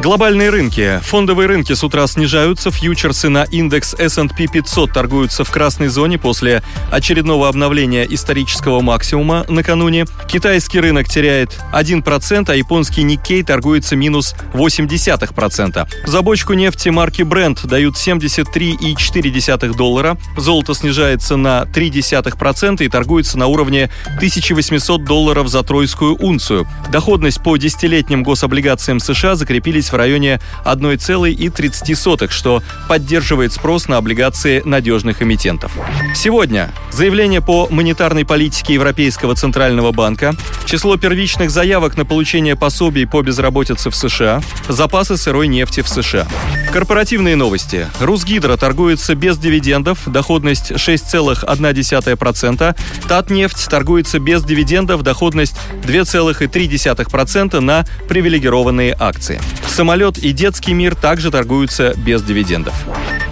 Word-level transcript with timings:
Глобальные 0.00 0.50
рынки. 0.50 1.00
Фондовые 1.02 1.48
рынки 1.48 1.72
с 1.72 1.82
утра 1.82 2.06
снижаются. 2.06 2.70
Фьючерсы 2.70 3.28
на 3.28 3.42
индекс 3.42 3.94
S&P 3.94 4.46
500 4.46 4.92
торгуются 4.92 5.42
в 5.42 5.50
красной 5.50 5.88
зоне 5.88 6.18
после 6.18 6.62
очередного 6.92 7.48
обновления 7.48 8.04
исторического 8.04 8.80
максимума 8.80 9.44
накануне. 9.48 10.04
Китайский 10.28 10.78
рынок 10.78 11.08
теряет 11.08 11.58
1%, 11.72 12.48
а 12.48 12.54
японский 12.54 13.02
Никкей 13.02 13.42
торгуется 13.42 13.96
минус 13.96 14.36
0,8%. 14.54 15.88
За 16.06 16.22
бочку 16.22 16.52
нефти 16.52 16.90
марки 16.90 17.22
Brent 17.22 17.66
дают 17.66 17.96
73,4 17.96 19.76
доллара. 19.76 20.16
Золото 20.36 20.74
снижается 20.74 21.36
на 21.36 21.64
0,3% 21.64 22.84
и 22.84 22.88
торгуется 22.88 23.36
на 23.36 23.48
уровне 23.48 23.90
1800 24.14 25.02
долларов 25.02 25.48
за 25.48 25.64
тройскую 25.64 26.14
унцию. 26.14 26.68
Доходность 26.92 27.42
по 27.42 27.56
десятилетним 27.56 28.22
гособлигациям 28.22 29.00
США 29.00 29.34
закрепились 29.34 29.87
в 29.92 29.96
районе 29.96 30.40
1,30, 30.64 32.30
что 32.30 32.62
поддерживает 32.88 33.52
спрос 33.52 33.88
на 33.88 33.96
облигации 33.96 34.62
надежных 34.64 35.22
эмитентов. 35.22 35.72
Сегодня 36.14 36.70
заявление 36.90 37.40
по 37.40 37.68
монетарной 37.70 38.24
политике 38.24 38.74
Европейского 38.74 39.34
Центрального 39.34 39.92
банка, 39.92 40.34
число 40.64 40.96
первичных 40.96 41.50
заявок 41.50 41.96
на 41.96 42.04
получение 42.04 42.56
пособий 42.56 43.06
по 43.06 43.22
безработице 43.22 43.90
в 43.90 43.96
США, 43.96 44.42
запасы 44.68 45.16
сырой 45.16 45.48
нефти 45.48 45.82
в 45.82 45.88
США. 45.88 46.26
Корпоративные 46.72 47.36
новости. 47.36 47.86
Русгидро 48.00 48.56
торгуется 48.56 49.14
без 49.14 49.38
дивидендов, 49.38 50.00
доходность 50.06 50.72
6,1%. 50.72 52.76
Татнефть 53.08 53.68
торгуется 53.68 54.18
без 54.18 54.44
дивидендов, 54.44 55.02
доходность 55.02 55.56
2,3% 55.82 57.60
на 57.60 57.86
привилегированные 58.08 58.96
акции. 58.98 59.40
Самолет 59.78 60.18
и 60.18 60.32
детский 60.32 60.74
мир 60.74 60.96
также 60.96 61.30
торгуются 61.30 61.94
без 61.96 62.20
дивидендов. 62.24 62.74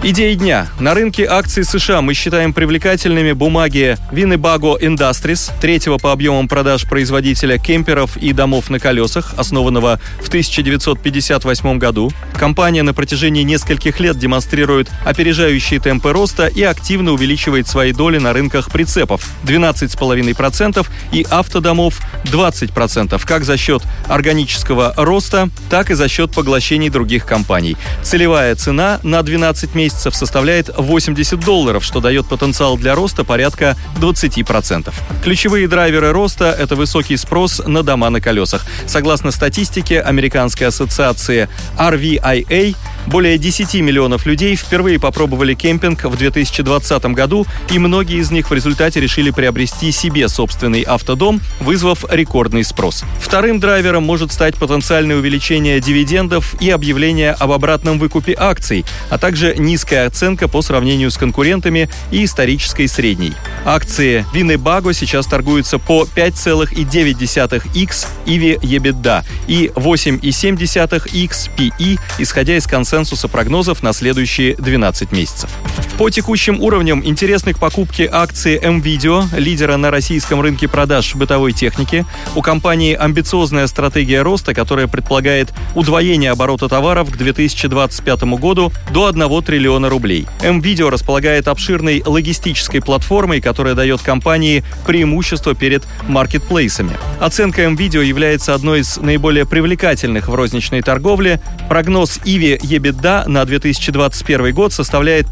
Идеи 0.03 0.35
дня. 0.35 0.67
На 0.79 0.93
рынке 0.93 1.25
акций 1.25 1.65
США 1.65 2.01
мы 2.01 2.13
считаем 2.13 2.53
привлекательными 2.53 3.31
бумаги 3.31 3.97
Winnebago 4.11 4.79
Industries, 4.79 5.51
третьего 5.59 5.97
по 5.97 6.11
объемам 6.11 6.47
продаж 6.47 6.83
производителя 6.87 7.57
кемперов 7.57 8.15
и 8.15 8.31
домов 8.31 8.69
на 8.69 8.79
колесах, 8.79 9.33
основанного 9.37 9.99
в 10.21 10.27
1958 10.27 11.79
году. 11.79 12.11
Компания 12.37 12.83
на 12.83 12.93
протяжении 12.93 13.41
нескольких 13.41 13.99
лет 13.99 14.19
демонстрирует 14.19 14.87
опережающие 15.03 15.79
темпы 15.79 16.13
роста 16.13 16.45
и 16.45 16.61
активно 16.61 17.11
увеличивает 17.11 17.67
свои 17.67 17.91
доли 17.91 18.19
на 18.19 18.33
рынках 18.33 18.71
прицепов 18.71 19.27
12,5% 19.45 20.87
и 21.11 21.25
автодомов 21.27 21.99
20%, 22.25 23.19
как 23.25 23.43
за 23.43 23.57
счет 23.57 23.81
органического 24.07 24.93
роста, 24.95 25.49
так 25.71 25.89
и 25.89 25.95
за 25.95 26.07
счет 26.07 26.31
поглощений 26.31 26.89
других 26.89 27.25
компаний. 27.25 27.75
Целевая 28.03 28.53
цена 28.53 28.99
на 29.01 29.23
12 29.23 29.73
месяцев 29.73 29.86
составляет 29.93 30.69
80 30.75 31.39
долларов, 31.39 31.83
что 31.83 31.99
дает 31.99 32.27
потенциал 32.27 32.77
для 32.77 32.95
роста 32.95 33.23
порядка 33.23 33.75
20%. 33.99 34.93
Ключевые 35.23 35.67
драйверы 35.67 36.11
роста– 36.11 36.55
это 36.59 36.75
высокий 36.75 37.17
спрос 37.17 37.61
на 37.65 37.83
дома 37.83 38.09
на 38.09 38.21
колесах. 38.21 38.65
Согласно 38.85 39.31
статистике 39.31 40.01
Американской 40.01 40.67
ассоциации 40.67 41.49
RVIA, 41.77 42.75
более 43.07 43.37
10 43.37 43.73
миллионов 43.75 44.25
людей 44.25 44.55
впервые 44.55 44.99
попробовали 44.99 45.53
кемпинг 45.53 46.03
в 46.03 46.15
2020 46.15 47.05
году, 47.07 47.45
и 47.71 47.79
многие 47.79 48.19
из 48.19 48.31
них 48.31 48.49
в 48.49 48.53
результате 48.53 48.99
решили 48.99 49.31
приобрести 49.31 49.91
себе 49.91 50.27
собственный 50.27 50.83
автодом, 50.83 51.41
вызвав 51.59 52.05
рекордный 52.09 52.63
спрос. 52.63 53.03
Вторым 53.19 53.59
драйвером 53.59 54.03
может 54.03 54.31
стать 54.31 54.55
потенциальное 54.55 55.17
увеличение 55.17 55.79
дивидендов 55.79 56.55
и 56.61 56.69
объявление 56.69 57.31
об 57.31 57.51
обратном 57.51 57.99
выкупе 57.99 58.35
акций, 58.37 58.85
а 59.09 59.17
также 59.17 59.55
низкая 59.57 60.07
оценка 60.07 60.47
по 60.47 60.61
сравнению 60.61 61.11
с 61.11 61.17
конкурентами 61.17 61.89
и 62.11 62.25
исторической 62.25 62.87
средней. 62.87 63.33
Акции 63.67 64.25
Winnebago 64.33 64.93
сейчас 64.93 65.27
торгуются 65.27 65.77
по 65.77 66.07
5,9x 66.15 68.07
EV 68.25 68.61
EBITDA 68.61 69.25
и 69.47 69.69
8,7x 69.75 71.49
PE, 71.57 71.99
исходя 72.17 72.55
из 72.55 72.65
консенсуса 72.65 73.27
прогнозов 73.27 73.83
на 73.83 73.91
следующие 73.91 74.55
12 74.55 75.11
месяцев. 75.11 75.49
По 75.97 76.11
текущим 76.11 76.61
уровням 76.61 77.03
интересны 77.03 77.53
к 77.53 77.59
покупке 77.59 78.07
акции 78.11 78.59
МВидео, 78.63 79.23
лидера 79.35 79.77
на 79.77 79.89
российском 79.89 80.41
рынке 80.41 80.67
продаж 80.67 81.15
бытовой 81.15 81.53
техники. 81.53 82.05
У 82.35 82.43
компании 82.43 82.93
амбициозная 82.93 83.65
стратегия 83.65 84.21
роста, 84.21 84.53
которая 84.53 84.85
предполагает 84.87 85.51
удвоение 85.73 86.29
оборота 86.29 86.69
товаров 86.69 87.09
к 87.09 87.17
2025 87.17 88.23
году 88.39 88.71
до 88.91 89.07
1 89.07 89.41
триллиона 89.41 89.89
рублей. 89.89 90.27
МВидео 90.43 90.91
располагает 90.91 91.47
обширной 91.47 92.03
логистической 92.05 92.79
платформой, 92.79 93.41
которая 93.41 93.73
дает 93.73 94.03
компании 94.03 94.63
преимущество 94.85 95.55
перед 95.55 95.83
маркетплейсами. 96.07 96.95
Оценка 97.19 97.67
МВидео 97.67 98.01
является 98.01 98.53
одной 98.53 98.81
из 98.81 98.97
наиболее 98.97 99.47
привлекательных 99.47 100.27
в 100.27 100.35
розничной 100.35 100.83
торговле. 100.83 101.41
Прогноз 101.69 102.19
Иви 102.23 102.53
EBIT 102.55 102.97
EBITDA 102.97 103.27
на 103.27 103.45
2021 103.45 104.53
год 104.53 104.73
составляет 104.73 105.27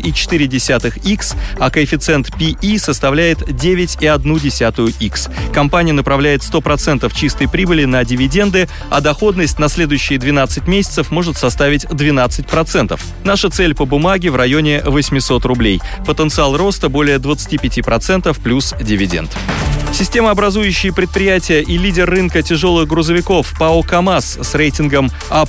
5,4x, 0.00 1.36
а 1.58 1.70
коэффициент 1.70 2.30
PE 2.30 2.78
составляет 2.78 3.42
9,1x. 3.42 5.52
Компания 5.52 5.92
направляет 5.92 6.42
100% 6.42 7.12
чистой 7.14 7.48
прибыли 7.48 7.84
на 7.84 8.04
дивиденды, 8.04 8.68
а 8.90 9.00
доходность 9.00 9.58
на 9.58 9.68
следующие 9.68 10.18
12 10.18 10.66
месяцев 10.66 11.10
может 11.10 11.36
составить 11.36 11.84
12%. 11.84 12.98
Наша 13.24 13.50
цель 13.50 13.74
по 13.74 13.84
бумаге 13.84 14.30
в 14.30 14.36
районе 14.36 14.82
800 14.84 15.44
рублей. 15.44 15.80
Потенциал 16.06 16.56
роста 16.56 16.88
более 16.88 17.18
25% 17.18 18.40
плюс 18.42 18.74
дивиденд. 18.80 19.30
Системообразующие 19.92 20.92
предприятия 20.94 21.60
и 21.62 21.76
лидер 21.76 22.08
рынка 22.08 22.42
тяжелых 22.42 22.88
грузовиков 22.88 23.52
ПАО 23.58 23.82
КАМАЗ 23.82 24.38
с 24.40 24.54
рейтингом 24.54 25.10
А+, 25.28 25.44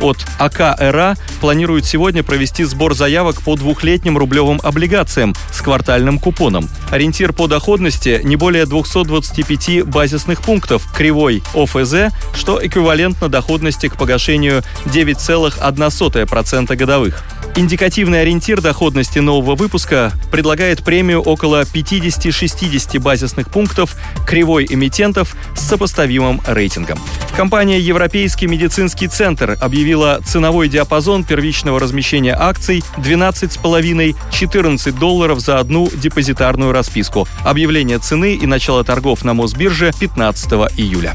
от 0.00 0.26
АК 0.38 0.76
РА 0.78 1.16
планирует 1.40 1.86
сегодня 1.86 2.22
провести 2.22 2.64
сбор 2.64 2.94
заявок 2.94 3.40
по 3.42 3.56
двухлетним 3.56 4.18
рублевым 4.18 4.60
облигациям 4.62 5.34
с 5.52 5.62
квартальным 5.62 6.18
купоном. 6.18 6.68
Ориентир 6.90 7.32
по 7.32 7.46
доходности 7.46 8.20
не 8.24 8.36
более 8.36 8.66
225 8.66 9.84
базисных 9.84 10.42
пунктов 10.42 10.86
кривой 10.92 11.42
ОФЗ, 11.54 12.12
что 12.34 12.64
эквивалентно 12.64 13.28
доходности 13.28 13.88
к 13.88 13.96
погашению 13.96 14.62
9,1% 14.86 16.76
годовых. 16.76 17.24
Индикативный 17.56 18.22
ориентир 18.22 18.60
доходности 18.60 19.20
нового 19.20 19.54
выпуска 19.54 20.10
предлагает 20.32 20.82
премию 20.82 21.22
около 21.22 21.62
50-60 21.62 22.98
базисных 22.98 23.48
пунктов 23.48 23.94
кривой 24.26 24.66
эмитентов 24.68 25.36
с 25.54 25.60
сопоставимым 25.60 26.40
рейтингом. 26.48 26.98
Компания 27.36 27.78
«Европейский 27.78 28.48
медицинский 28.48 29.06
центр» 29.06 29.56
объявила 29.60 30.20
ценовой 30.24 30.68
диапазон 30.68 31.22
первичного 31.22 31.78
размещения 31.78 32.36
акций 32.36 32.82
12,5-14 32.96 34.98
долларов 34.98 35.38
за 35.38 35.60
одну 35.60 35.88
депозитарную 35.94 36.72
расписку. 36.72 37.28
Объявление 37.44 38.00
цены 38.00 38.34
и 38.34 38.46
начало 38.46 38.82
торгов 38.82 39.24
на 39.24 39.32
Мосбирже 39.32 39.92
15 39.96 40.52
июля. 40.76 41.14